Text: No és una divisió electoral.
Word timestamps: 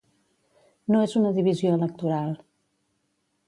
No 0.93 1.03
és 1.09 1.13
una 1.21 1.33
divisió 1.39 1.77
electoral. 1.79 2.33